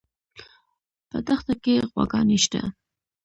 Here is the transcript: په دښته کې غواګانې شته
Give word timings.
په 1.09 1.17
دښته 1.27 1.53
کې 1.63 1.73
غواګانې 1.91 2.37
شته 2.43 2.61